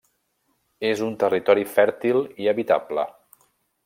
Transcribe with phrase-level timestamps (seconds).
[0.87, 3.05] És un territori fèrtil i habitable.